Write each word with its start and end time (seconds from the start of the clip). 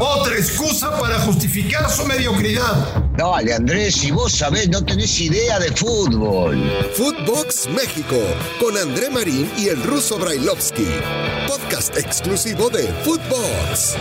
Otra 0.00 0.34
excusa 0.34 0.98
para 0.98 1.20
justificar 1.20 1.88
su 1.88 2.04
mediocridad. 2.06 3.04
Dale, 3.16 3.54
Andrés, 3.54 3.94
si 3.94 4.10
vos 4.10 4.32
sabés, 4.32 4.68
no 4.68 4.84
tenés 4.84 5.20
idea 5.20 5.60
de 5.60 5.70
fútbol. 5.70 6.58
Footbox 6.94 7.68
México, 7.68 8.16
con 8.58 8.76
André 8.76 9.08
Marín 9.10 9.48
y 9.56 9.68
el 9.68 9.80
ruso 9.84 10.18
Brailovsky. 10.18 10.86
Podcast 11.46 11.96
exclusivo 11.96 12.68
de 12.70 12.84
Footbox. 13.04 13.96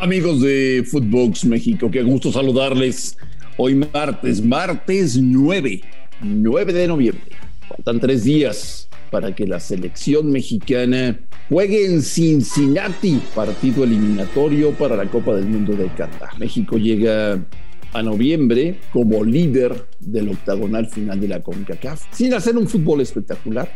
Amigos 0.00 0.42
de 0.42 0.86
Footbox 0.90 1.46
México, 1.46 1.90
qué 1.90 2.02
gusto 2.02 2.30
saludarles. 2.30 3.16
Hoy 3.56 3.74
martes, 3.74 4.44
martes 4.44 5.16
9, 5.16 5.80
9 6.20 6.72
de 6.74 6.88
noviembre. 6.88 7.30
Faltan 7.68 8.00
tres 8.00 8.24
días 8.24 8.88
para 9.12 9.34
que 9.34 9.46
la 9.46 9.60
selección 9.60 10.32
mexicana 10.32 11.20
juegue 11.50 11.84
en 11.84 12.00
Cincinnati, 12.00 13.20
partido 13.34 13.84
eliminatorio 13.84 14.70
para 14.72 14.96
la 14.96 15.04
Copa 15.04 15.36
del 15.36 15.44
Mundo 15.44 15.74
de 15.74 15.88
Qatar. 15.88 16.38
México 16.38 16.78
llega 16.78 17.44
a 17.92 18.02
noviembre 18.02 18.80
como 18.90 19.22
líder 19.22 19.86
del 20.00 20.30
octagonal 20.30 20.88
final 20.88 21.20
de 21.20 21.28
la 21.28 21.42
CONCACAF, 21.42 22.06
sin 22.10 22.32
hacer 22.32 22.56
un 22.56 22.66
fútbol 22.66 23.02
espectacular, 23.02 23.70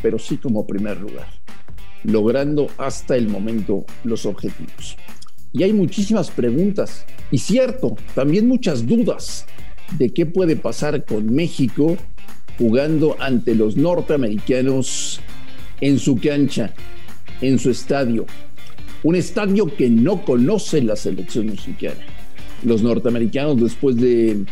pero 0.00 0.18
sí 0.18 0.38
como 0.38 0.66
primer 0.66 0.98
lugar, 0.98 1.28
logrando 2.04 2.68
hasta 2.78 3.14
el 3.14 3.28
momento 3.28 3.84
los 4.04 4.24
objetivos. 4.24 4.96
Y 5.52 5.64
hay 5.64 5.74
muchísimas 5.74 6.30
preguntas, 6.30 7.04
y 7.30 7.36
cierto, 7.36 7.94
también 8.14 8.48
muchas 8.48 8.86
dudas 8.86 9.44
de 9.96 10.10
qué 10.10 10.26
puede 10.26 10.56
pasar 10.56 11.04
con 11.04 11.34
México 11.34 11.96
jugando 12.58 13.16
ante 13.20 13.54
los 13.54 13.76
norteamericanos 13.76 15.20
en 15.80 15.98
su 15.98 16.18
cancha, 16.18 16.74
en 17.40 17.58
su 17.58 17.70
estadio. 17.70 18.26
Un 19.04 19.14
estadio 19.14 19.74
que 19.74 19.88
no 19.88 20.24
conoce 20.24 20.82
la 20.82 20.96
selección 20.96 21.46
mexicana. 21.46 22.00
Los 22.64 22.82
norteamericanos, 22.82 23.60
después 23.60 23.96
de 23.96 24.44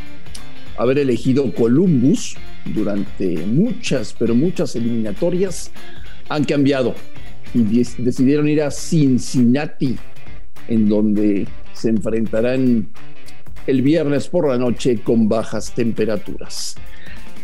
haber 0.79 0.99
elegido 0.99 1.53
Columbus 1.53 2.37
durante 2.67 3.39
muchas, 3.47 4.15
pero 4.17 4.35
muchas 4.35 4.77
eliminatorias, 4.77 5.73
han 6.29 6.45
cambiado 6.45 6.95
y 7.55 7.63
decidieron 7.99 8.49
ir 8.49 8.63
a 8.63 8.71
Cincinnati, 8.71 9.97
en 10.69 10.89
donde 10.89 11.47
se 11.73 11.89
enfrentarán 11.89 12.89
el 13.67 13.83
viernes 13.83 14.29
por 14.29 14.49
la 14.49 14.59
noche 14.59 15.01
con 15.03 15.29
bajas 15.29 15.75
temperaturas. 15.75 16.77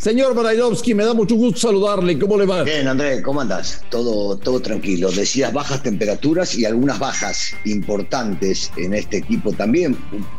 Señor 0.02 0.34
Barailovsky, 0.34 0.94
me 0.94 1.04
da 1.04 1.14
mucho 1.14 1.36
gusto 1.36 1.60
saludarle. 1.60 2.18
¿Cómo 2.18 2.36
le 2.36 2.44
va? 2.44 2.64
Bien, 2.64 2.88
André, 2.88 3.22
¿cómo 3.22 3.40
andas? 3.40 3.84
Todo, 3.88 4.36
todo 4.36 4.58
tranquilo. 4.58 5.12
Decías 5.12 5.52
bajas 5.52 5.80
temperaturas 5.84 6.58
y 6.58 6.64
algunas 6.64 6.98
bajas 6.98 7.54
importantes 7.66 8.72
en 8.76 8.94
este 8.94 9.18
equipo 9.18 9.52
también. 9.52 9.96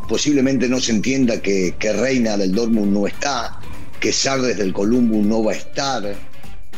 Posiblemente 0.10 0.68
no 0.68 0.82
se 0.82 0.92
entienda 0.92 1.42
que, 1.42 1.74
Reina 1.80 2.36
del 2.36 2.52
Dortmund 2.52 2.92
no 2.92 3.08
está, 3.08 3.58
que 4.02 4.12
Sardes 4.12 4.58
del 4.58 4.74
Columbus 4.74 5.26
no 5.26 5.46
va 5.46 5.54
a 5.54 5.56
estar, 5.56 6.14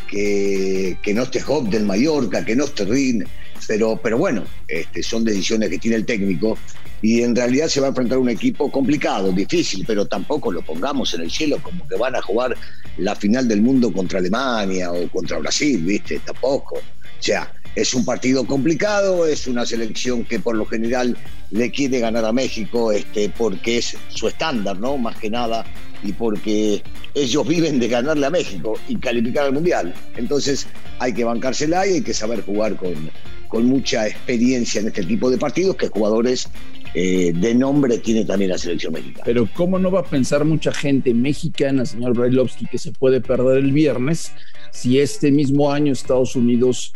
que, 0.08 1.00
que 1.02 1.14
no 1.16 1.24
esté 1.24 1.42
Hop 1.48 1.70
del 1.70 1.86
Mallorca, 1.86 2.46
que 2.46 2.56
no 2.56 2.66
esté 2.66 2.86
Rin. 2.86 3.26
Pero, 3.68 4.00
pero 4.02 4.18
bueno, 4.18 4.44
este, 4.68 5.02
son 5.02 5.24
decisiones 5.24 5.70
que 5.70 5.80
tiene 5.80 5.98
el 5.98 6.06
técnico 6.06 6.58
y 7.02 7.22
en 7.22 7.36
realidad 7.36 7.68
se 7.68 7.80
va 7.80 7.88
a 7.88 7.90
enfrentar 7.90 8.18
un 8.18 8.30
equipo 8.30 8.72
complicado, 8.72 9.32
difícil, 9.32 9.84
pero 9.86 10.06
tampoco 10.06 10.52
lo 10.52 10.62
pongamos 10.62 11.14
en 11.14 11.22
el 11.22 11.32
cielo 11.32 11.58
como 11.62 11.88
que 11.88 11.96
van 11.96 12.16
a 12.16 12.22
jugar 12.22 12.56
la 12.98 13.16
final 13.16 13.48
del 13.48 13.62
mundo 13.62 13.92
contra 13.92 14.20
Alemania 14.20 14.92
o 14.92 15.08
contra 15.10 15.38
Brasil, 15.40 15.84
¿viste? 15.84 16.20
Tampoco. 16.20 16.76
O 16.76 17.24
sea, 17.24 17.52
es 17.76 17.94
un 17.94 18.06
partido 18.06 18.46
complicado, 18.46 19.28
es 19.28 19.48
una 19.48 19.66
selección 19.66 20.24
que 20.24 20.40
por 20.40 20.56
lo 20.56 20.66
general 20.66 21.18
le 21.52 21.70
quiere 21.72 22.00
ganar 22.00 22.26
a 22.26 22.32
México 22.32 22.92
este, 22.92 23.30
porque 23.30 23.80
es 23.80 23.98
su 24.10 24.28
estándar, 24.28 24.80
¿no? 24.80 24.98
Más 24.98 25.18
que 25.18 25.30
nada, 25.30 25.66
y 26.04 26.14
porque 26.14 26.82
ellos 27.14 27.48
viven 27.48 27.80
de 27.80 27.88
ganarle 27.88 28.26
a 28.26 28.30
México 28.30 28.80
y 28.88 28.96
calificar 28.98 29.46
al 29.46 29.54
Mundial. 29.54 29.94
Entonces 30.16 30.68
hay 31.00 31.14
que 31.14 31.24
bancársela 31.24 31.86
y 31.86 31.96
hay 31.96 32.02
que 32.02 32.14
saber 32.14 32.42
jugar 32.44 32.76
con, 32.78 33.12
con 33.56 33.68
mucha 33.68 34.06
experiencia 34.06 34.82
en 34.82 34.88
este 34.88 35.02
tipo 35.06 35.32
de 35.32 35.38
partidos 35.38 35.78
que 35.78 35.88
jugadores 35.88 36.50
eh, 36.94 37.32
de 37.34 37.56
nombre 37.56 38.00
tiene 38.00 38.26
también 38.26 38.52
la 38.52 38.58
selección 38.58 38.92
mexicana. 38.92 39.24
Pero 39.24 39.48
¿cómo 39.54 39.80
no 39.80 39.90
va 39.90 40.02
a 40.02 40.04
pensar 40.04 40.44
mucha 40.44 40.74
gente 40.74 41.14
mexicana, 41.14 41.86
señor 41.86 42.18
Brailovsky, 42.18 42.66
que 42.66 42.78
se 42.78 42.92
puede 42.92 43.22
perder 43.22 43.60
el 43.60 43.72
viernes 43.72 44.34
si 44.72 45.00
este 45.00 45.32
mismo 45.32 45.72
año 45.72 45.94
Estados 45.94 46.36
Unidos 46.36 46.92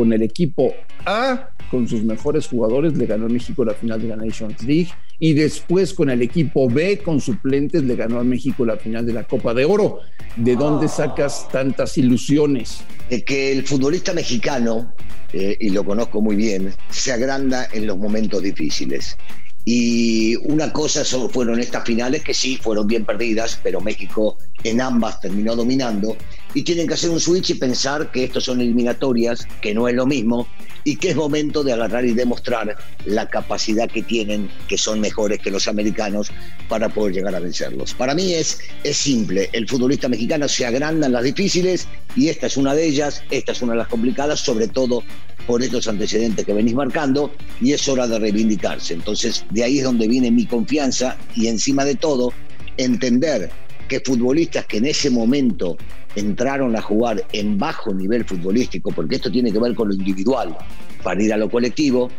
con 0.00 0.14
el 0.14 0.22
equipo 0.22 0.72
A, 1.04 1.50
con 1.70 1.86
sus 1.86 2.02
mejores 2.04 2.46
jugadores, 2.46 2.96
le 2.96 3.04
ganó 3.04 3.26
a 3.26 3.28
México 3.28 3.66
la 3.66 3.74
final 3.74 4.00
de 4.00 4.08
la 4.08 4.16
Nations 4.16 4.62
League 4.62 4.88
y 5.18 5.34
después 5.34 5.92
con 5.92 6.08
el 6.08 6.22
equipo 6.22 6.70
B, 6.70 7.00
con 7.04 7.20
suplentes, 7.20 7.84
le 7.84 7.96
ganó 7.96 8.18
a 8.18 8.24
México 8.24 8.64
la 8.64 8.78
final 8.78 9.04
de 9.04 9.12
la 9.12 9.24
Copa 9.24 9.52
de 9.52 9.66
Oro. 9.66 9.98
¿De 10.36 10.56
dónde 10.56 10.88
sacas 10.88 11.50
tantas 11.52 11.98
ilusiones? 11.98 12.80
De 13.10 13.22
que 13.22 13.52
el 13.52 13.66
futbolista 13.66 14.14
mexicano, 14.14 14.94
eh, 15.34 15.58
y 15.60 15.68
lo 15.68 15.84
conozco 15.84 16.22
muy 16.22 16.34
bien, 16.34 16.72
se 16.88 17.12
agranda 17.12 17.68
en 17.70 17.86
los 17.86 17.98
momentos 17.98 18.42
difíciles. 18.42 19.18
Y 19.66 20.34
una 20.36 20.72
cosa 20.72 21.04
fueron 21.04 21.60
estas 21.60 21.84
finales 21.84 22.22
que 22.22 22.32
sí 22.32 22.56
fueron 22.56 22.86
bien 22.86 23.04
perdidas, 23.04 23.60
pero 23.62 23.82
México 23.82 24.38
en 24.64 24.80
ambas 24.80 25.20
terminó 25.20 25.54
dominando. 25.54 26.16
Y 26.54 26.62
tienen 26.62 26.88
que 26.88 26.94
hacer 26.94 27.10
un 27.10 27.20
switch 27.20 27.50
y 27.50 27.54
pensar 27.54 28.10
que 28.10 28.24
estos 28.24 28.44
son 28.44 28.60
eliminatorias, 28.60 29.46
que 29.60 29.74
no 29.74 29.88
es 29.88 29.94
lo 29.94 30.06
mismo, 30.06 30.48
y 30.84 30.96
que 30.96 31.10
es 31.10 31.16
momento 31.16 31.62
de 31.62 31.72
agarrar 31.72 32.04
y 32.04 32.12
demostrar 32.12 32.76
la 33.04 33.28
capacidad 33.28 33.88
que 33.88 34.02
tienen, 34.02 34.50
que 34.68 34.78
son 34.78 35.00
mejores 35.00 35.38
que 35.40 35.50
los 35.50 35.68
americanos, 35.68 36.30
para 36.68 36.88
poder 36.88 37.14
llegar 37.14 37.34
a 37.34 37.40
vencerlos. 37.40 37.94
Para 37.94 38.14
mí 38.14 38.34
es, 38.34 38.58
es 38.82 38.96
simple, 38.96 39.50
el 39.52 39.68
futbolista 39.68 40.08
mexicano 40.08 40.48
se 40.48 40.66
agranda 40.66 41.06
en 41.06 41.12
las 41.12 41.24
difíciles 41.24 41.86
y 42.16 42.28
esta 42.28 42.46
es 42.46 42.56
una 42.56 42.74
de 42.74 42.86
ellas, 42.86 43.22
esta 43.30 43.52
es 43.52 43.62
una 43.62 43.72
de 43.72 43.78
las 43.78 43.88
complicadas, 43.88 44.40
sobre 44.40 44.68
todo 44.68 45.02
por 45.46 45.62
estos 45.62 45.88
antecedentes 45.88 46.46
que 46.46 46.52
venís 46.52 46.74
marcando 46.74 47.32
y 47.60 47.72
es 47.72 47.88
hora 47.88 48.06
de 48.06 48.18
reivindicarse. 48.18 48.94
Entonces, 48.94 49.44
de 49.50 49.64
ahí 49.64 49.78
es 49.78 49.84
donde 49.84 50.08
viene 50.08 50.30
mi 50.30 50.46
confianza 50.46 51.16
y 51.34 51.48
encima 51.48 51.84
de 51.84 51.96
todo, 51.96 52.32
entender 52.76 53.50
que 53.88 54.00
futbolistas 54.00 54.66
que 54.66 54.76
en 54.76 54.86
ese 54.86 55.10
momento 55.10 55.76
entraron 56.16 56.76
a 56.76 56.82
jugar 56.82 57.24
en 57.32 57.58
bajo 57.58 57.94
nivel 57.94 58.24
futbolístico, 58.24 58.90
porque 58.90 59.16
esto 59.16 59.30
tiene 59.30 59.52
que 59.52 59.58
ver 59.58 59.74
con 59.74 59.88
lo 59.88 59.94
individual 59.94 60.56
para 61.02 61.22
ir 61.22 61.32
a 61.32 61.36
lo 61.36 61.50
colectivo, 61.50 62.10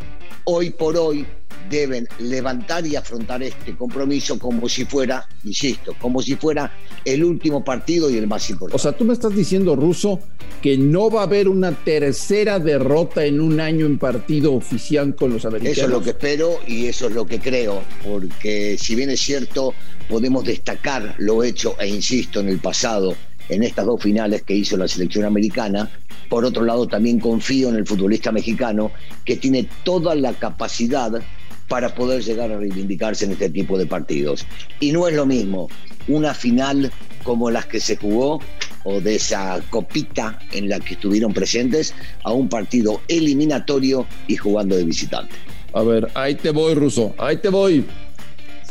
hoy 0.46 0.72
por 0.72 0.97
hoy 0.97 1.25
deben 1.69 2.07
levantar 2.19 2.85
y 2.85 2.96
afrontar 2.96 3.41
este 3.44 3.75
compromiso 3.75 4.38
como 4.38 4.68
si 4.68 4.85
fuera, 4.85 5.28
insisto, 5.44 5.96
como 6.00 6.22
si 6.22 6.35
fuera 6.35 6.74
el 7.06 7.24
último 7.24 7.63
partido 7.63 8.09
y 8.09 8.18
el 8.18 8.28
más 8.28 8.50
importante. 8.50 8.75
O 8.75 8.79
sea, 8.79 8.91
tú 8.91 9.06
me 9.06 9.13
estás 9.13 9.34
diciendo, 9.34 9.75
Ruso, 9.75 10.19
que 10.62 10.78
no 10.78 11.09
va 11.09 11.22
a 11.22 11.23
haber 11.23 11.47
una 11.47 11.72
tercera 11.72 12.59
derrota 12.59 13.25
en 13.25 13.40
un 13.40 13.59
año 13.59 13.85
en 13.85 13.97
partido 13.97 14.53
oficial 14.53 15.16
con 15.16 15.31
los 15.34 15.46
americanos. 15.46 15.78
Eso 15.78 15.85
es 15.85 15.91
lo 15.91 16.02
que 16.02 16.09
espero 16.09 16.59
y 16.68 16.88
eso 16.88 17.08
es 17.08 17.13
lo 17.13 17.25
que 17.25 17.40
creo, 17.40 17.81
porque 18.03 18.78
si 18.78 18.96
bien 18.96 19.09
es 19.09 19.22
cierto, 19.22 19.73
podemos 20.09 20.44
destacar 20.44 21.16
lo 21.19 21.44
hecho, 21.44 21.75
e 21.79 21.88
insisto, 21.88 22.41
en 22.41 22.50
el 22.50 22.59
pasado, 22.59 23.16
en 23.50 23.63
estas 23.63 23.85
dos 23.85 24.02
finales 24.02 24.44
que 24.44 24.56
hizo 24.56 24.78
la 24.78 24.88
selección 24.88 25.25
americana. 25.25 25.90
Por 26.29 26.46
otro 26.46 26.63
lado, 26.63 26.88
también 26.88 27.19
confío 27.19 27.69
en 27.69 27.75
el 27.75 27.85
futbolista 27.85 28.31
mexicano 28.31 28.91
que 29.25 29.38
tiene 29.38 29.68
toda 29.84 30.16
la 30.16 30.34
capacidad 30.34 31.22
para 31.68 31.96
poder 31.96 32.22
llegar 32.22 32.52
a 32.52 32.57
reivindicarse 32.57 33.25
en 33.25 33.31
este 33.31 33.50
tipo 33.50 33.78
de 33.78 33.85
partidos. 33.85 34.46
Y 34.79 34.91
no 34.91 35.07
es 35.07 35.16
lo 35.16 35.25
mismo 35.25 35.69
una 36.07 36.34
final 36.34 36.91
como 37.24 37.50
las 37.52 37.66
que 37.66 37.79
se 37.79 37.96
jugó 37.96 38.41
o 38.84 39.00
de 39.00 39.16
esa 39.16 39.62
copita 39.69 40.40
en 40.52 40.68
la 40.68 40.79
que 40.79 40.96
estuvieron 40.96 41.34
presentes 41.34 41.94
a 42.23 42.31
un 42.31 42.50
partido 42.50 43.02
eliminatorio 43.08 44.06
y 44.28 44.35
jugando 44.35 44.76
de 44.76 44.84
visitante. 44.84 45.34
A 45.73 45.84
ver, 45.84 46.09
ahí 46.16 46.35
te 46.35 46.49
voy, 46.49 46.73
Ruso, 46.73 47.16
ahí 47.17 47.37
te 47.37 47.49
voy. 47.49 47.85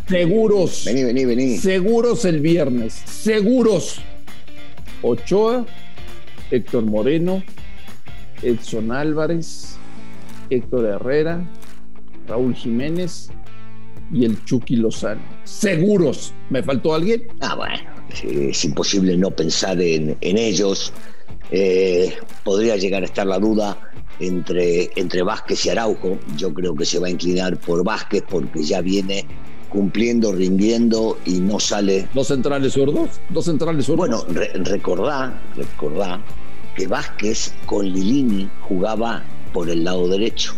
Seguros. 0.08 0.84
Vení, 0.84 1.04
vení, 1.04 1.24
vení. 1.24 1.56
Seguros 1.58 2.24
el 2.24 2.40
viernes. 2.40 3.00
Seguros. 3.06 4.00
Ochoa, 5.02 5.64
Héctor 6.50 6.84
Moreno, 6.84 7.42
Edson 8.42 8.92
Álvarez, 8.92 9.76
Héctor 10.50 10.86
Herrera, 10.86 11.44
Raúl 12.26 12.54
Jiménez 12.54 13.30
y 14.12 14.24
el 14.24 14.44
Chucky 14.44 14.76
Lozano. 14.76 15.20
Seguros. 15.44 16.34
¿Me 16.50 16.62
faltó 16.62 16.94
alguien? 16.94 17.28
Ah, 17.40 17.54
bueno, 17.54 17.90
es 18.22 18.64
imposible 18.64 19.16
no 19.16 19.30
pensar 19.30 19.80
en, 19.80 20.16
ellos. 20.20 20.92
Eh, 21.50 22.14
podría 22.44 22.76
llegar 22.76 23.02
a 23.02 23.06
estar 23.06 23.26
la 23.26 23.38
duda 23.38 23.76
entre, 24.20 24.90
entre 24.96 25.22
Vázquez 25.22 25.66
y 25.66 25.70
Araujo. 25.70 26.18
Yo 26.36 26.52
creo 26.52 26.74
que 26.74 26.84
se 26.84 26.98
va 26.98 27.08
a 27.08 27.10
inclinar 27.10 27.58
por 27.58 27.84
Vázquez 27.84 28.24
porque 28.28 28.62
ya 28.62 28.80
viene 28.80 29.26
cumpliendo, 29.70 30.32
rindiendo 30.32 31.18
y 31.24 31.40
no 31.40 31.58
sale. 31.58 32.06
¿Dos 32.12 32.28
centrales 32.28 32.74
zurdos? 32.74 33.20
¿Dos 33.30 33.46
centrales 33.46 33.86
zurdos? 33.86 34.08
Bueno, 34.08 34.24
recordá, 34.64 35.40
recordá 35.56 36.20
que 36.76 36.86
Vázquez 36.86 37.54
con 37.66 37.86
Lilini 37.86 38.48
jugaba 38.60 39.24
por 39.52 39.70
el 39.70 39.84
lado 39.84 40.08
derecho. 40.08 40.54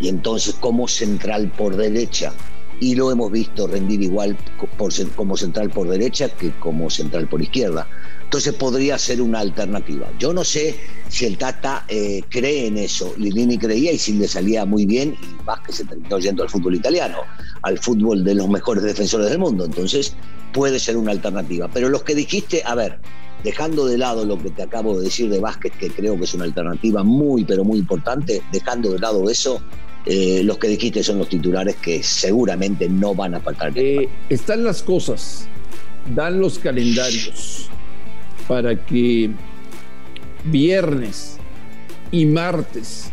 Y 0.00 0.08
entonces 0.08 0.54
como 0.54 0.88
central 0.88 1.50
por 1.56 1.76
derecha, 1.76 2.32
y 2.80 2.94
lo 2.94 3.10
hemos 3.10 3.32
visto 3.32 3.66
rendir 3.66 4.02
igual 4.02 4.36
por, 4.76 4.92
como 5.14 5.36
central 5.36 5.70
por 5.70 5.88
derecha 5.88 6.28
que 6.28 6.50
como 6.52 6.90
central 6.90 7.28
por 7.28 7.40
izquierda. 7.40 7.86
Entonces 8.26 8.54
podría 8.54 8.98
ser 8.98 9.22
una 9.22 9.38
alternativa. 9.38 10.10
Yo 10.18 10.32
no 10.32 10.42
sé 10.42 10.74
si 11.08 11.26
el 11.26 11.38
Tata 11.38 11.84
eh, 11.86 12.22
cree 12.28 12.66
en 12.66 12.76
eso. 12.76 13.14
Lilini 13.16 13.56
creía 13.56 13.92
y 13.92 13.98
si 13.98 14.14
le 14.14 14.26
salía 14.26 14.66
muy 14.66 14.84
bien 14.84 15.16
y 15.22 15.44
más 15.44 15.60
que 15.60 15.72
se 15.72 15.84
terminó 15.84 16.18
yendo 16.18 16.42
al 16.42 16.50
fútbol 16.50 16.74
italiano, 16.74 17.18
al 17.62 17.78
fútbol 17.78 18.24
de 18.24 18.34
los 18.34 18.48
mejores 18.48 18.82
defensores 18.82 19.30
del 19.30 19.38
mundo. 19.38 19.64
Entonces 19.64 20.16
puede 20.52 20.80
ser 20.80 20.96
una 20.96 21.12
alternativa. 21.12 21.70
Pero 21.72 21.88
los 21.88 22.02
que 22.02 22.16
dijiste, 22.16 22.64
a 22.66 22.74
ver, 22.74 22.98
dejando 23.44 23.86
de 23.86 23.96
lado 23.96 24.24
lo 24.24 24.36
que 24.42 24.50
te 24.50 24.64
acabo 24.64 24.98
de 24.98 25.04
decir 25.04 25.30
de 25.30 25.38
Vázquez, 25.38 25.72
que 25.78 25.88
creo 25.88 26.18
que 26.18 26.24
es 26.24 26.34
una 26.34 26.44
alternativa 26.44 27.04
muy, 27.04 27.44
pero 27.44 27.62
muy 27.62 27.78
importante, 27.78 28.42
dejando 28.50 28.90
de 28.90 28.98
lado 28.98 29.30
eso, 29.30 29.62
eh, 30.04 30.42
los 30.42 30.58
que 30.58 30.66
dijiste 30.66 31.04
son 31.04 31.18
los 31.18 31.28
titulares 31.28 31.76
que 31.76 32.02
seguramente 32.02 32.88
no 32.88 33.14
van 33.14 33.36
a 33.36 33.40
faltar. 33.40 33.72
Eh, 33.76 34.08
están 34.28 34.64
las 34.64 34.82
cosas, 34.82 35.46
dan 36.12 36.40
los 36.40 36.58
calendarios 36.58 37.70
para 38.46 38.76
que 38.84 39.30
viernes 40.44 41.38
y 42.10 42.26
martes 42.26 43.10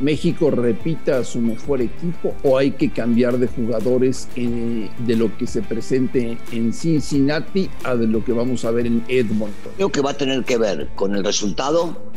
México 0.00 0.50
repita 0.50 1.18
a 1.18 1.24
su 1.24 1.40
mejor 1.40 1.80
equipo 1.80 2.34
o 2.42 2.58
hay 2.58 2.72
que 2.72 2.90
cambiar 2.90 3.38
de 3.38 3.46
jugadores 3.46 4.28
de 4.34 5.16
lo 5.16 5.36
que 5.36 5.46
se 5.46 5.62
presente 5.62 6.36
en 6.52 6.72
Cincinnati 6.72 7.70
a 7.84 7.94
de 7.94 8.06
lo 8.06 8.24
que 8.24 8.32
vamos 8.32 8.64
a 8.64 8.70
ver 8.70 8.86
en 8.86 9.04
Edmonton? 9.08 9.72
Creo 9.76 9.90
que 9.90 10.00
va 10.00 10.10
a 10.10 10.16
tener 10.16 10.44
que 10.44 10.58
ver 10.58 10.88
con 10.96 11.14
el 11.14 11.24
resultado 11.24 12.12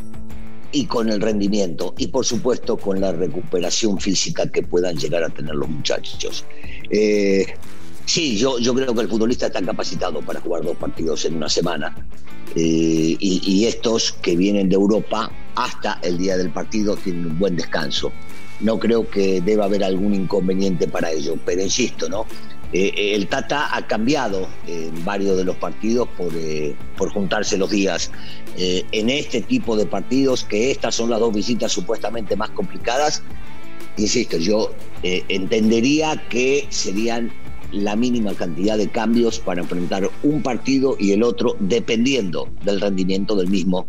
y 0.72 0.86
con 0.86 1.10
el 1.10 1.22
rendimiento 1.22 1.94
y 1.98 2.08
por 2.08 2.26
supuesto 2.26 2.78
con 2.78 3.00
la 3.00 3.12
recuperación 3.12 4.00
física 4.00 4.52
que 4.52 4.64
puedan 4.64 4.98
llegar 4.98 5.24
a 5.24 5.30
tener 5.30 5.56
los 5.56 5.70
muchachos. 5.70 6.46
Eh, 6.90 7.46
Sí, 8.08 8.38
yo, 8.38 8.58
yo 8.58 8.74
creo 8.74 8.96
que 8.96 9.02
el 9.02 9.10
futbolista 9.10 9.48
está 9.48 9.62
capacitado 9.62 10.22
para 10.22 10.40
jugar 10.40 10.64
dos 10.64 10.78
partidos 10.78 11.26
en 11.26 11.36
una 11.36 11.50
semana. 11.50 11.94
Eh, 12.56 13.18
y, 13.20 13.66
estos 13.66 14.14
que 14.14 14.38
vienen 14.38 14.70
de 14.70 14.76
Europa 14.76 15.30
hasta 15.56 16.00
el 16.02 16.18
día 16.18 16.38
del 16.38 16.50
partido 16.50 16.96
tienen 16.96 17.26
un 17.26 17.38
buen 17.38 17.58
descanso. 17.58 18.14
No 18.62 18.80
creo 18.80 19.10
que 19.10 19.42
deba 19.42 19.66
haber 19.66 19.84
algún 19.84 20.16
inconveniente 20.16 20.88
para 20.88 21.12
ello, 21.12 21.36
pero 21.46 21.62
insisto, 21.62 22.08
¿no? 22.08 22.26
Eh, 22.72 22.94
eh, 22.96 23.14
el 23.14 23.28
Tata 23.28 23.76
ha 23.76 23.86
cambiado 23.86 24.48
en 24.68 25.04
varios 25.04 25.36
de 25.36 25.44
los 25.44 25.58
partidos 25.58 26.08
por, 26.18 26.32
por 26.98 27.12
juntarse 27.12 27.58
los 27.58 27.70
días. 27.70 28.10
en 28.58 29.10
este 29.10 29.42
tipo 29.42 29.76
de 29.76 29.86
partidos, 29.86 30.46
que 30.46 30.72
estas 30.72 30.96
son 30.96 31.10
las 31.10 31.20
dos 31.20 31.34
visitas 31.34 31.74
supuestamente 31.74 32.38
más 32.38 32.52
complicadas, 32.52 33.22
insisto, 33.98 34.38
yo 34.38 34.74
entendería 35.04 36.24
que 36.30 36.66
serían 36.70 37.32
la 37.72 37.96
mínima 37.96 38.34
cantidad 38.34 38.78
de 38.78 38.88
cambios 38.88 39.40
para 39.40 39.62
enfrentar 39.62 40.10
un 40.24 40.42
partido 40.42 40.96
y 41.00 41.12
el 41.12 41.24
otro 41.24 41.56
dependiendo 41.60 42.48
del 42.64 42.80
rendimiento 42.80 43.36
del 43.36 43.50
mismo 43.50 43.88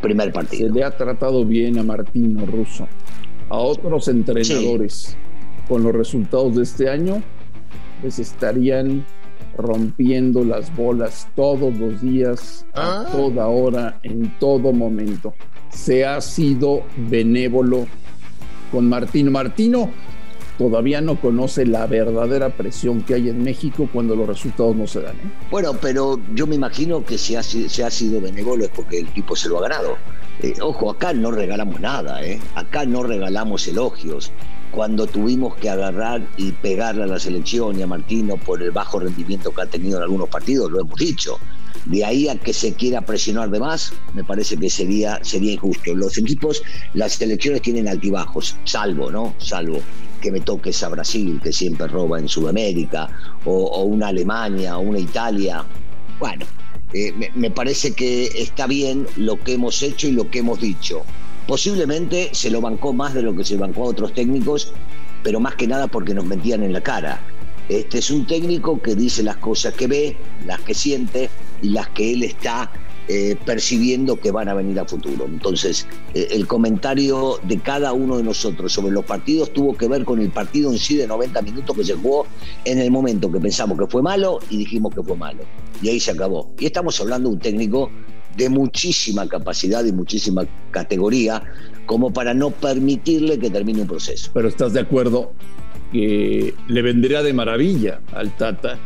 primer 0.00 0.32
partido. 0.32 0.68
Se 0.68 0.74
le 0.74 0.84
ha 0.84 0.96
tratado 0.96 1.44
bien 1.44 1.78
a 1.78 1.82
Martino 1.82 2.46
Russo, 2.46 2.88
a 3.48 3.58
otros 3.58 4.08
entrenadores 4.08 5.16
con 5.68 5.82
los 5.82 5.94
resultados 5.94 6.56
de 6.56 6.62
este 6.62 6.88
año, 6.88 7.22
les 8.02 8.18
estarían 8.18 9.04
rompiendo 9.56 10.44
las 10.44 10.74
bolas 10.74 11.28
todos 11.34 11.76
los 11.76 12.00
días, 12.00 12.64
a 12.74 13.00
ah. 13.00 13.06
toda 13.10 13.48
hora, 13.48 14.00
en 14.02 14.32
todo 14.38 14.72
momento. 14.72 15.34
Se 15.68 16.06
ha 16.06 16.20
sido 16.20 16.84
benévolo 17.10 17.86
con 18.72 18.88
Martino. 18.88 19.30
Martino 19.30 19.90
todavía 20.58 21.00
no 21.00 21.18
conoce 21.20 21.64
la 21.64 21.86
verdadera 21.86 22.50
presión 22.50 23.02
que 23.02 23.14
hay 23.14 23.28
en 23.28 23.42
México 23.42 23.88
cuando 23.90 24.16
los 24.16 24.26
resultados 24.26 24.76
no 24.76 24.86
se 24.86 25.00
dan. 25.00 25.16
¿eh? 25.16 25.30
Bueno, 25.50 25.72
pero 25.80 26.20
yo 26.34 26.46
me 26.46 26.56
imagino 26.56 27.04
que 27.04 27.16
si 27.16 27.36
ha, 27.36 27.40
ha 27.40 27.90
sido 27.90 28.20
benévolo 28.20 28.64
es 28.64 28.70
porque 28.70 28.98
el 28.98 29.08
tipo 29.12 29.36
se 29.36 29.48
lo 29.48 29.58
ha 29.58 29.68
ganado. 29.68 29.96
Eh, 30.42 30.54
ojo, 30.60 30.90
acá 30.90 31.12
no 31.14 31.30
regalamos 31.30 31.80
nada, 31.80 32.22
¿eh? 32.24 32.40
acá 32.56 32.84
no 32.84 33.04
regalamos 33.04 33.66
elogios. 33.68 34.32
Cuando 34.72 35.06
tuvimos 35.06 35.54
que 35.56 35.70
agarrar 35.70 36.26
y 36.36 36.52
pegarle 36.52 37.04
a 37.04 37.06
la 37.06 37.18
selección 37.18 37.78
y 37.78 37.82
a 37.82 37.86
Martino 37.86 38.36
por 38.36 38.62
el 38.62 38.70
bajo 38.70 39.00
rendimiento 39.00 39.50
que 39.52 39.62
ha 39.62 39.66
tenido 39.66 39.96
en 39.96 40.02
algunos 40.02 40.28
partidos, 40.28 40.70
lo 40.70 40.80
hemos 40.80 40.98
dicho. 40.98 41.38
De 41.86 42.04
ahí 42.04 42.28
a 42.28 42.38
que 42.38 42.52
se 42.52 42.74
quiera 42.74 43.00
presionar 43.00 43.48
de 43.48 43.60
más, 43.60 43.94
me 44.12 44.24
parece 44.24 44.58
que 44.58 44.68
sería, 44.68 45.20
sería 45.22 45.52
injusto. 45.52 45.94
Los 45.94 46.18
equipos, 46.18 46.62
las 46.92 47.14
selecciones 47.14 47.62
tienen 47.62 47.88
altibajos, 47.88 48.56
salvo, 48.64 49.10
¿no? 49.10 49.34
Salvo 49.38 49.80
que 50.18 50.30
me 50.30 50.40
toques 50.40 50.82
a 50.82 50.88
Brasil, 50.88 51.40
que 51.42 51.52
siempre 51.52 51.86
roba 51.88 52.18
en 52.18 52.28
Sudamérica, 52.28 53.08
o, 53.44 53.82
una 53.84 54.08
Alemania, 54.08 54.78
o 54.78 54.80
una 54.80 54.98
Italia. 54.98 55.64
Bueno, 56.18 56.46
eh, 56.92 57.12
me, 57.34 57.50
parece 57.50 57.92
que 57.92 58.26
está 58.26 58.66
bien 58.66 59.06
lo 59.16 59.42
que 59.42 59.54
hemos 59.54 59.82
hecho 59.82 60.08
y 60.08 60.12
lo 60.12 60.30
que 60.30 60.40
hemos 60.40 60.60
dicho. 60.60 61.02
Posiblemente 61.46 62.30
se 62.32 62.50
lo 62.50 62.60
bancó 62.60 62.92
más 62.92 63.14
de 63.14 63.22
lo 63.22 63.34
que 63.34 63.44
se 63.44 63.56
bancó 63.56 63.84
a 63.84 63.90
otros 63.90 64.12
técnicos, 64.12 64.72
pero 65.22 65.40
más 65.40 65.54
que 65.54 65.66
nada 65.66 65.86
porque 65.86 66.14
nos 66.14 66.26
mentían 66.26 66.62
en 66.62 66.72
la 66.72 66.80
cara. 66.80 67.20
Este 67.68 67.98
es 67.98 68.10
un 68.10 68.26
técnico 68.26 68.80
que 68.80 68.94
dice 68.94 69.22
las 69.22 69.36
cosas 69.36 69.74
que 69.74 69.86
ve, 69.86 70.16
las 70.46 70.60
que 70.60 70.74
siente 70.74 71.28
y 71.62 71.70
las 71.70 71.88
que 71.90 72.12
él 72.12 72.22
está 72.22 72.70
eh, 73.10 73.36
percibiendo 73.44 74.16
que 74.16 74.30
van 74.30 74.50
a 74.50 74.54
venir 74.54 74.78
a 74.78 74.84
futuro. 74.84 75.24
Entonces, 75.24 75.86
eh, 76.12 76.28
el 76.30 76.46
comentario 76.46 77.40
de 77.42 77.58
cada 77.58 77.94
uno 77.94 78.18
de 78.18 78.22
nosotros 78.22 78.70
sobre 78.70 78.92
los 78.92 79.04
partidos 79.06 79.50
tuvo 79.52 79.74
que 79.76 79.88
ver 79.88 80.04
con 80.04 80.20
el 80.20 80.30
partido 80.30 80.70
en 80.70 80.78
sí 80.78 80.94
de 80.96 81.06
90 81.06 81.40
minutos 81.40 81.74
que 81.74 81.84
se 81.84 81.94
jugó 81.94 82.26
en 82.66 82.78
el 82.78 82.90
momento 82.90 83.32
que 83.32 83.40
pensamos 83.40 83.78
que 83.78 83.86
fue 83.86 84.02
malo 84.02 84.40
y 84.50 84.58
dijimos 84.58 84.94
que 84.94 85.02
fue 85.02 85.16
malo. 85.16 85.40
Y 85.80 85.88
ahí 85.88 86.00
se 86.00 86.10
acabó. 86.10 86.50
Y 86.58 86.66
estamos 86.66 87.00
hablando 87.00 87.30
de 87.30 87.36
un 87.36 87.40
técnico 87.40 87.90
de 88.36 88.50
muchísima 88.50 89.26
capacidad 89.26 89.82
y 89.86 89.92
muchísima 89.92 90.46
categoría 90.70 91.42
como 91.86 92.12
para 92.12 92.34
no 92.34 92.50
permitirle 92.50 93.38
que 93.38 93.48
termine 93.48 93.80
un 93.82 93.88
proceso. 93.88 94.30
Pero 94.34 94.48
estás 94.48 94.74
de 94.74 94.80
acuerdo 94.80 95.32
que 95.92 96.54
le 96.68 96.82
vendría 96.82 97.22
de 97.22 97.32
maravilla 97.32 98.00
al 98.12 98.36
Tata 98.36 98.78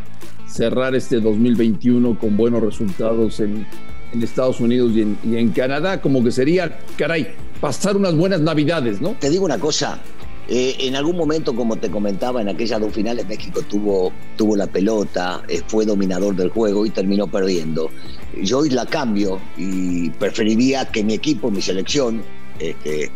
cerrar 0.47 0.95
este 0.95 1.21
2021 1.21 2.19
con 2.19 2.37
buenos 2.37 2.63
resultados 2.63 3.41
en 3.41 3.67
en 4.13 4.23
Estados 4.23 4.61
Unidos 4.61 4.93
y 4.95 5.37
en, 5.37 5.49
Canadá, 5.51 6.01
como 6.01 6.23
que 6.23 6.31
sería, 6.31 6.79
caray, 6.97 7.29
pasar 7.61 7.97
unas 7.97 8.15
buenas 8.15 8.41
navidades, 8.41 9.01
¿no? 9.01 9.11
Te 9.19 9.31
digo 9.31 9.45
una 9.45 9.59
cosa, 9.59 9.99
eh, 10.49 10.77
en 10.81 10.97
algún 10.97 11.17
momento, 11.17 11.55
como 11.55 11.77
te 11.77 11.91
comentaba, 11.91 12.43
en 12.43 12.49
aquellas 12.49 12.81
dos 12.81 12.93
finales 12.93 13.27
México 13.27 13.63
tuvo, 13.63 14.13
tuvo 14.37 14.57
la 14.57 14.67
pelota, 14.67 15.43
eh, 15.49 15.63
fue 15.67 15.87
dominador 15.87 16.37
del 16.37 16.51
juego 16.51 16.85
y 16.85 16.91
terminó 16.91 17.27
perdiendo. 17.27 17.91
Yo 18.43 18.59
hoy 18.59 18.71
la 18.71 18.87
cambio 18.87 19.41
y 19.57 20.11
preferiría 20.11 20.85
que 20.87 21.05
mi 21.05 21.15
equipo, 21.15 21.51
mi 21.51 21.63
selección, 21.63 22.23
este, 22.59 23.11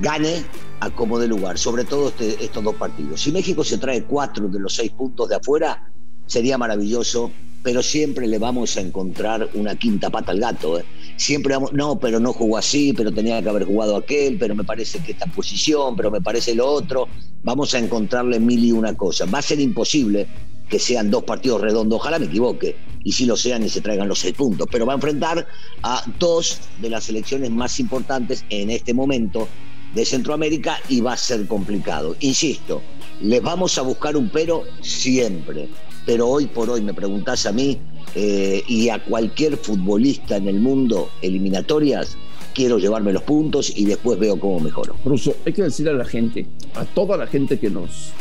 gane 0.00 0.44
a 0.80 0.90
como 0.90 1.18
de 1.18 1.28
lugar, 1.28 1.58
sobre 1.58 1.84
todo 1.84 2.08
este, 2.08 2.44
estos 2.44 2.62
dos 2.62 2.74
partidos. 2.74 3.20
Si 3.20 3.32
México 3.32 3.64
se 3.64 3.78
trae 3.78 4.04
cuatro 4.04 4.48
de 4.48 4.58
los 4.58 4.74
seis 4.74 4.90
puntos 4.90 5.28
de 5.28 5.36
afuera, 5.36 5.90
sería 6.26 6.58
maravilloso 6.58 7.30
pero 7.64 7.82
siempre 7.82 8.28
le 8.28 8.38
vamos 8.38 8.76
a 8.76 8.82
encontrar 8.82 9.48
una 9.54 9.74
quinta 9.74 10.10
pata 10.10 10.32
al 10.32 10.38
gato. 10.38 10.78
¿eh? 10.78 10.84
Siempre 11.16 11.54
vamos, 11.54 11.72
no, 11.72 11.98
pero 11.98 12.20
no 12.20 12.34
jugó 12.34 12.58
así, 12.58 12.92
pero 12.92 13.10
tenía 13.10 13.42
que 13.42 13.48
haber 13.48 13.64
jugado 13.64 13.96
aquel, 13.96 14.36
pero 14.38 14.54
me 14.54 14.64
parece 14.64 14.98
que 14.98 15.12
esta 15.12 15.26
posición, 15.26 15.96
pero 15.96 16.10
me 16.10 16.20
parece 16.20 16.54
lo 16.54 16.66
otro. 16.66 17.08
Vamos 17.42 17.74
a 17.74 17.78
encontrarle 17.78 18.38
mil 18.38 18.62
y 18.62 18.70
una 18.70 18.94
cosa. 18.94 19.24
Va 19.24 19.38
a 19.38 19.42
ser 19.42 19.60
imposible 19.60 20.26
que 20.68 20.78
sean 20.78 21.10
dos 21.10 21.24
partidos 21.24 21.62
redondos, 21.62 22.00
ojalá 22.00 22.18
me 22.18 22.26
equivoque, 22.26 22.76
y 23.02 23.12
si 23.12 23.24
lo 23.24 23.36
sean 23.36 23.62
y 23.62 23.70
se 23.70 23.80
traigan 23.80 24.08
los 24.08 24.18
seis 24.18 24.34
puntos, 24.34 24.66
pero 24.70 24.84
va 24.84 24.92
a 24.92 24.96
enfrentar 24.96 25.46
a 25.82 26.04
dos 26.18 26.60
de 26.80 26.90
las 26.90 27.04
selecciones 27.04 27.50
más 27.50 27.80
importantes 27.80 28.44
en 28.50 28.70
este 28.70 28.92
momento 28.92 29.48
de 29.94 30.04
Centroamérica 30.04 30.78
y 30.88 31.00
va 31.00 31.14
a 31.14 31.16
ser 31.16 31.46
complicado. 31.46 32.16
Insisto, 32.20 32.82
les 33.22 33.42
vamos 33.42 33.78
a 33.78 33.82
buscar 33.82 34.16
un 34.16 34.28
pero 34.28 34.64
siempre 34.82 35.68
pero 36.06 36.28
hoy 36.28 36.46
por 36.46 36.70
hoy 36.70 36.80
me 36.80 36.94
preguntás 36.94 37.46
a 37.46 37.52
mí 37.52 37.78
eh, 38.14 38.62
y 38.68 38.88
a 38.88 39.02
cualquier 39.02 39.56
futbolista 39.56 40.36
en 40.36 40.48
el 40.48 40.60
mundo, 40.60 41.10
eliminatorias, 41.22 42.16
quiero 42.54 42.78
llevarme 42.78 43.12
los 43.12 43.22
puntos 43.22 43.72
y 43.76 43.84
después 43.84 44.18
veo 44.18 44.38
cómo 44.38 44.60
mejoro. 44.60 44.94
Russo, 45.04 45.34
hay 45.44 45.52
que 45.52 45.62
decir 45.62 45.88
a 45.88 45.92
la 45.92 46.04
gente, 46.04 46.46
a 46.74 46.84
toda 46.84 47.16
la 47.16 47.26
gente 47.26 47.58
que 47.58 47.70
nos, 47.70 48.12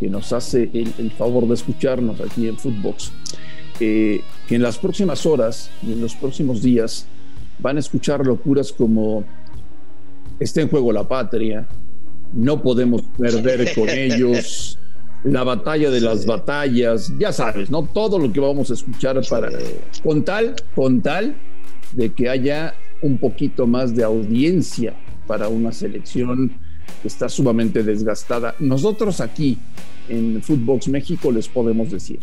que 0.00 0.08
nos 0.08 0.32
hace 0.32 0.70
el, 0.72 1.10
favor 1.12 1.46
de 1.46 1.54
escucharnos 1.54 2.20
aquí 2.20 2.48
en 2.48 2.56
Footbox, 2.56 3.12
eh, 3.80 4.22
que 4.48 4.54
en 4.54 4.62
las 4.62 4.78
próximas 4.78 5.26
horas 5.26 5.70
y 5.86 5.92
en 5.92 6.00
los 6.00 6.14
próximos 6.14 6.62
días 6.62 7.06
van 7.58 7.76
a 7.76 7.80
escuchar 7.80 8.24
locuras 8.24 8.72
como 8.72 9.24
está 10.40 10.62
en 10.62 10.68
juego 10.68 10.92
la 10.92 11.06
patria, 11.06 11.66
no 12.32 12.62
podemos 12.62 13.02
perder 13.18 13.74
con 13.74 13.88
ellos 13.90 14.78
la 15.26 15.42
batalla 15.42 15.90
de 15.90 16.00
las 16.00 16.24
batallas, 16.24 17.12
ya 17.18 17.32
sabes, 17.32 17.68
¿no? 17.68 17.82
Todo 17.82 18.18
lo 18.18 18.32
que 18.32 18.38
vamos 18.38 18.70
a 18.70 18.74
escuchar 18.74 19.20
para 19.28 19.50
con 20.02 20.24
tal, 20.24 20.54
con 20.74 21.02
tal 21.02 21.34
de 21.92 22.12
que 22.12 22.28
haya 22.28 22.74
un 23.02 23.18
poquito 23.18 23.66
más 23.66 23.94
de 23.96 24.04
audiencia 24.04 24.94
para 25.26 25.48
una 25.48 25.72
selección 25.72 26.52
que 27.02 27.08
está 27.08 27.28
sumamente 27.28 27.82
desgastada. 27.82 28.54
Nosotros 28.60 29.20
aquí 29.20 29.58
en 30.08 30.40
Footbox 30.42 30.86
México 30.88 31.32
les 31.32 31.48
podemos 31.48 31.90
decir 31.90 32.20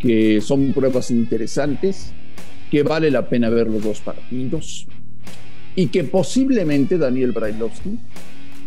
que 0.00 0.40
son 0.40 0.72
pruebas 0.72 1.10
interesantes, 1.10 2.12
que 2.70 2.82
vale 2.82 3.10
la 3.10 3.28
pena 3.28 3.50
ver 3.50 3.66
los 3.68 3.84
dos 3.84 4.00
partidos 4.00 4.86
y 5.76 5.88
que 5.88 6.04
posiblemente 6.04 6.96
Daniel 6.96 7.32
Brailovsky, 7.32 7.98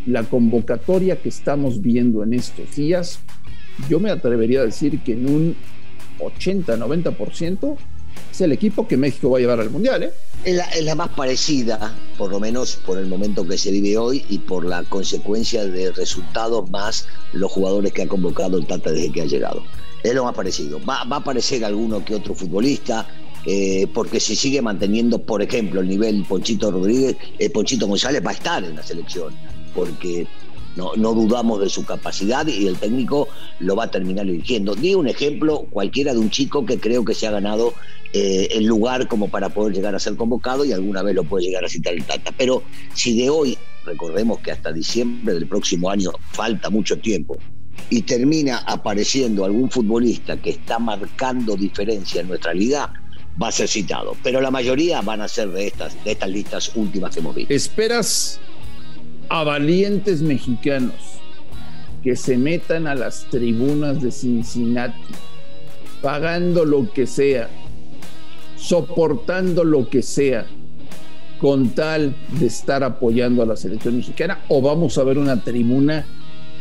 la 0.05 0.23
convocatoria 0.23 1.21
que 1.21 1.29
estamos 1.29 1.81
viendo 1.81 2.23
en 2.23 2.33
estos 2.33 2.75
días, 2.75 3.19
yo 3.89 3.99
me 3.99 4.09
atrevería 4.09 4.61
a 4.61 4.65
decir 4.65 4.99
que 5.01 5.13
en 5.13 5.29
un 5.29 5.55
80-90% 6.19 7.77
es 8.31 8.41
el 8.41 8.51
equipo 8.51 8.87
que 8.87 8.97
México 8.97 9.29
va 9.29 9.37
a 9.37 9.41
llevar 9.41 9.59
al 9.59 9.69
Mundial. 9.69 10.03
¿eh? 10.03 10.11
Es, 10.43 10.83
la, 10.83 10.95
más 10.95 11.09
parecida, 11.09 11.95
por 12.17 12.31
lo 12.31 12.39
menos 12.39 12.77
por 12.77 12.97
el 12.97 13.07
momento 13.07 13.47
que 13.47 13.57
se 13.57 13.71
vive 13.71 13.97
hoy 13.97 14.25
y 14.29 14.39
por 14.39 14.65
la 14.65 14.83
consecuencia 14.83 15.65
de 15.65 15.91
resultados 15.91 16.69
más 16.69 17.07
los 17.33 17.51
jugadores 17.51 17.93
que 17.93 18.03
ha 18.03 18.07
convocado 18.07 18.57
el 18.57 18.65
Tata 18.65 18.91
desde 18.91 19.11
que 19.11 19.21
ha 19.21 19.25
llegado. 19.25 19.63
Es 20.03 20.13
lo 20.15 20.23
más 20.23 20.33
parecido. 20.33 20.79
Va, 20.83 21.01
a 21.01 21.15
aparecer 21.15 21.63
alguno 21.63 22.03
que 22.03 22.15
otro 22.15 22.33
futbolista, 22.33 23.07
eh, 23.45 23.87
porque 23.93 24.19
si 24.19 24.35
sigue 24.35 24.61
manteniendo, 24.61 25.19
por 25.19 25.41
ejemplo, 25.41 25.81
el 25.81 25.87
nivel 25.87 26.25
Ponchito 26.27 26.71
Rodríguez, 26.71 27.17
eh, 27.37 27.49
Ponchito 27.49 27.87
González 27.87 28.23
va 28.25 28.31
a 28.31 28.33
estar 28.33 28.63
en 28.63 28.75
la 28.75 28.83
selección, 28.83 29.33
porque 29.73 30.27
no, 30.75 30.95
no, 30.95 31.13
dudamos 31.13 31.59
de 31.59 31.69
su 31.69 31.85
capacidad 31.85 32.47
y 32.47 32.67
el 32.67 32.77
técnico 32.77 33.27
lo 33.59 33.75
va 33.75 33.85
a 33.85 33.91
terminar 33.91 34.25
dirigiendo. 34.25 34.75
Di 34.75 34.95
un 34.95 35.07
ejemplo 35.07 35.67
cualquiera 35.69 36.13
de 36.13 36.19
un 36.19 36.29
chico 36.29 36.65
que 36.65 36.79
creo 36.79 37.03
que 37.03 37.13
se 37.13 37.27
ha 37.27 37.31
ganado 37.31 37.73
eh, 38.13 38.49
el 38.51 38.65
lugar 38.65 39.07
como 39.07 39.29
para 39.29 39.49
poder 39.49 39.73
llegar 39.73 39.95
a 39.95 39.99
ser 39.99 40.15
convocado 40.15 40.63
y 40.65 40.71
alguna 40.71 41.01
vez 41.01 41.15
lo 41.15 41.23
puede 41.23 41.45
llegar 41.45 41.65
a 41.65 41.69
citar 41.69 41.93
el 41.93 42.03
Tata. 42.03 42.31
Pero 42.37 42.63
si 42.93 43.17
de 43.17 43.29
hoy, 43.29 43.57
recordemos 43.85 44.39
que 44.39 44.51
hasta 44.51 44.71
diciembre 44.71 45.33
del 45.33 45.47
próximo 45.47 45.89
año 45.89 46.11
falta 46.31 46.69
mucho 46.69 46.97
tiempo, 46.99 47.37
y 47.89 48.01
termina 48.03 48.59
apareciendo 48.59 49.45
algún 49.45 49.69
futbolista 49.69 50.37
que 50.37 50.51
está 50.51 50.79
marcando 50.79 51.55
diferencia 51.55 52.21
en 52.21 52.27
nuestra 52.27 52.53
liga, 52.53 52.93
va 53.41 53.49
a 53.49 53.51
ser 53.51 53.67
citado. 53.67 54.15
Pero 54.23 54.41
la 54.41 54.51
mayoría 54.51 55.01
van 55.01 55.21
a 55.21 55.27
ser 55.27 55.49
de 55.49 55.67
estas, 55.67 56.01
de 56.03 56.11
estas 56.11 56.29
listas 56.29 56.71
últimas 56.75 57.13
que 57.13 57.19
hemos 57.19 57.35
visto. 57.35 57.53
¿Esperas 57.53 58.39
a 59.33 59.45
valientes 59.45 60.21
mexicanos 60.21 60.93
que 62.03 62.17
se 62.17 62.37
metan 62.37 62.85
a 62.85 62.95
las 62.95 63.27
tribunas 63.29 64.01
de 64.01 64.11
Cincinnati, 64.11 64.99
pagando 66.01 66.65
lo 66.65 66.91
que 66.91 67.07
sea, 67.07 67.47
soportando 68.57 69.63
lo 69.63 69.87
que 69.87 70.01
sea, 70.01 70.45
con 71.39 71.69
tal 71.69 72.13
de 72.41 72.47
estar 72.47 72.83
apoyando 72.83 73.41
a 73.41 73.45
la 73.45 73.55
selección 73.55 73.95
mexicana? 73.95 74.39
¿O 74.49 74.61
vamos 74.61 74.97
a 74.97 75.03
ver 75.05 75.17
una 75.17 75.41
tribuna? 75.41 76.05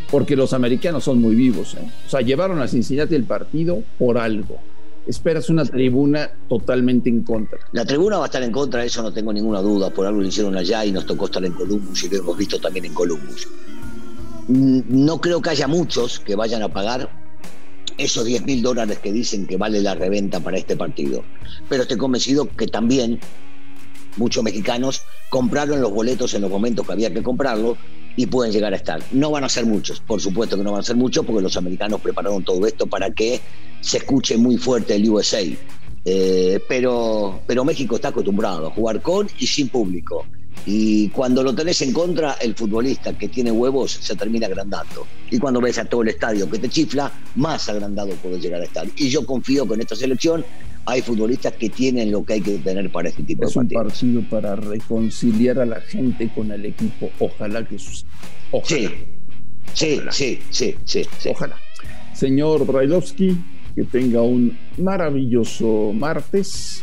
Porque 0.09 0.37
los 0.37 0.53
americanos 0.53 1.03
son 1.03 1.21
muy 1.21 1.35
vivos. 1.35 1.75
¿eh? 1.75 1.91
O 2.07 2.09
sea, 2.09 2.21
llevaron 2.21 2.63
a 2.63 2.69
Cincinnati 2.69 3.17
el 3.17 3.25
partido 3.25 3.83
por 3.99 4.17
algo 4.17 4.61
esperas 5.07 5.49
una 5.51 5.65
tribuna 5.65 6.31
totalmente 6.49 7.09
en 7.09 7.23
contra. 7.23 7.59
La 7.73 7.85
tribuna 7.85 8.19
va 8.19 8.25
a 8.25 8.27
estar 8.27 8.43
en 8.43 8.53
contra, 8.53 8.85
eso 8.85 9.03
no 9.03 9.13
tengo 9.13 9.33
ninguna 9.33 9.61
duda. 9.61 9.91
Por 9.91 10.07
algo 10.07 10.21
lo 10.21 10.27
hicieron 10.27 10.57
allá 10.57 10.85
y 10.85 10.93
nos 10.93 11.07
tocó 11.07 11.27
estar 11.27 11.45
en 11.45 11.53
Columbus 11.53 12.05
y 12.05 12.09
lo 12.09 12.19
hemos 12.19 12.37
visto 12.37 12.59
también 12.59 12.85
en 12.87 12.95
Columbus. 12.95 13.49
Mm, 14.49 14.81
no 14.89 15.21
creo 15.21 15.41
que 15.41 15.51
haya 15.51 15.69
muchos 15.69 16.21
que 16.21 16.35
vayan 16.35 16.63
a 16.63 16.69
pagar 16.69 17.11
esos 17.99 18.25
10 18.25 18.45
mil 18.47 18.63
dólares 18.63 18.99
que 18.99 19.13
dicen 19.13 19.47
que 19.47 19.57
vale 19.57 19.81
la 19.81 19.95
reventa 19.95 20.41
para 20.41 20.59
este 20.59 20.77
partido. 20.77 21.23
Pero 21.69 21.83
estoy 21.83 21.99
convencido 21.99 22.49
que 22.57 22.67
también 22.67 23.21
muchos 24.17 24.43
mexicanos 24.43 25.03
compraron 25.29 25.81
los 25.81 25.93
boletos 25.93 26.35
en 26.35 26.43
los 26.43 26.51
momentos 26.51 26.87
que 26.87 26.93
había 26.93 27.13
que 27.13 27.23
comprarlo 27.23 27.77
y 28.17 28.27
pueden 28.27 28.53
llegar 28.53 28.73
a 28.73 28.77
estar. 28.77 29.01
No 29.13 29.31
van 29.31 29.45
a 29.45 29.49
ser 29.49 29.67
muchos, 29.67 30.01
por 30.01 30.21
supuesto 30.21 30.57
que 30.57 30.63
no 30.63 30.73
van 30.73 30.81
a 30.81 30.85
ser 30.85 30.97
muchos, 30.97 31.25
porque 31.25 31.43
los 31.43 31.57
americanos 31.57 32.01
prepararon 32.01 32.45
todo 32.45 32.67
esto 32.67 32.87
para 32.87 33.11
que 33.11 33.41
se 33.81 33.99
escuche 33.99 34.37
muy 34.37 34.57
fuerte 34.57 34.97
el 34.97 35.09
USA. 35.09 35.43
Eh, 36.05 36.61
pero, 36.69 37.41
pero 37.47 37.65
México 37.65 37.97
está 37.97 38.09
acostumbrado 38.09 38.67
a 38.67 38.71
jugar 38.71 39.03
con 39.03 39.29
y 39.39 39.47
sin 39.47 39.69
público. 39.69 40.27
Y 40.67 41.09
cuando 41.11 41.43
lo 41.43 41.55
tenés 41.55 41.81
en 41.83 41.93
contra, 41.93 42.33
el 42.35 42.55
futbolista 42.55 43.17
que 43.17 43.29
tiene 43.29 43.51
huevos 43.51 43.93
se 43.93 44.15
termina 44.15 44.47
agrandando. 44.47 45.07
Y 45.31 45.39
cuando 45.39 45.61
ves 45.61 45.79
a 45.79 45.85
todo 45.85 46.03
el 46.03 46.09
estadio 46.09 46.51
que 46.51 46.59
te 46.59 46.69
chifla, 46.69 47.11
más 47.37 47.69
agrandado 47.69 48.11
puede 48.17 48.41
llegar 48.41 48.61
a 48.61 48.65
estar. 48.65 48.87
Y 48.97 49.09
yo 49.09 49.25
confío 49.25 49.67
que 49.67 49.75
en 49.75 49.81
esta 49.81 49.97
selección 49.97 50.45
hay 50.87 51.03
futbolistas 51.03 51.53
que 51.55 51.69
tienen 51.69 52.11
lo 52.11 52.25
que 52.25 52.35
hay 52.35 52.41
que 52.41 52.59
tener 52.59 52.91
para 52.91 53.09
este 53.09 53.23
tipo 53.23 53.47
de 53.47 53.53
partidos. 53.53 53.93
Es 53.93 54.03
un 54.03 54.19
partido 54.19 54.23
para 54.31 54.57
reconciliar 54.57 55.59
a 55.59 55.67
la 55.67 55.81
gente 55.81 56.29
con 56.35 56.51
el 56.51 56.67
equipo. 56.67 57.11
Ojalá 57.19 57.65
que 57.67 57.79
sus. 57.79 58.05
Sí, 58.65 58.89
sí, 59.73 60.01
sí, 60.11 60.39
sí, 60.51 60.77
sí, 60.85 61.29
Ojalá. 61.29 61.57
Señor 62.15 62.67
Brailovsky, 62.67 63.39
que 63.75 63.85
tenga 63.85 64.23
un 64.23 64.59
maravilloso 64.79 65.93
martes. 65.95 66.83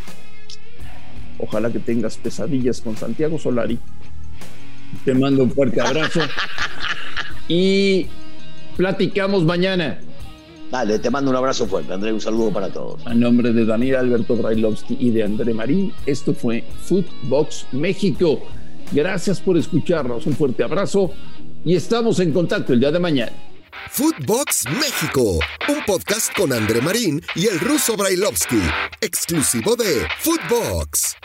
Ojalá 1.40 1.72
que 1.72 1.80
tengas 1.80 2.18
pesadillas 2.18 2.82
con 2.82 2.96
Santiago 2.96 3.38
Solari. 3.38 3.78
Te 5.04 5.14
mando 5.14 5.44
un 5.44 5.52
fuerte 5.52 5.82
abrazo. 5.82 6.22
y 7.48 8.08
platicamos 8.78 9.44
mañana. 9.44 10.00
Dale, 10.72 11.00
te 11.00 11.10
mando 11.10 11.32
un 11.32 11.38
abrazo 11.38 11.66
fuerte, 11.66 11.94
André, 11.94 12.12
un 12.12 12.20
saludo 12.20 12.52
para 12.52 12.70
todos. 12.70 13.06
A 13.08 13.14
nombre 13.14 13.54
de 13.54 13.66
Daniel 13.66 13.96
Alberto 13.98 14.36
Brailovsky 14.36 14.98
y 15.00 15.12
de 15.12 15.24
André 15.24 15.54
Marín, 15.54 15.94
esto 16.06 16.34
fue 16.34 16.64
Footbox 16.84 17.68
México. 17.72 18.42
Gracias 18.92 19.40
por 19.40 19.58
escucharnos, 19.58 20.26
un 20.26 20.34
fuerte 20.34 20.64
abrazo 20.64 21.12
y 21.64 21.76
estamos 21.76 22.20
en 22.20 22.34
contacto 22.34 22.74
el 22.74 22.82
día 22.82 22.92
de 22.92 23.00
mañana. 23.00 23.32
Footbox 23.90 24.66
México, 24.80 25.40
un 25.70 25.86
podcast 25.86 26.36
con 26.36 26.52
André 26.52 26.82
Marín 26.82 27.22
y 27.36 27.48
el 27.48 27.60
ruso 27.60 27.96
Brailovsky, 27.96 28.62
exclusivo 29.02 29.76
de 29.78 30.06
Footbox. 30.20 31.16